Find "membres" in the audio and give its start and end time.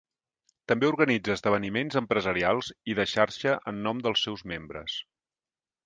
4.55-4.99